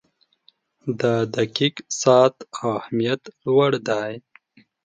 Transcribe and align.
•د 1.01 1.03
دقیق 1.35 1.75
ساعت 2.01 2.35
اهمیت 2.73 3.21
لوړ 3.45 3.71
دی. 3.87 4.11